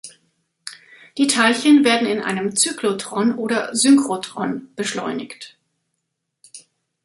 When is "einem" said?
2.23-2.55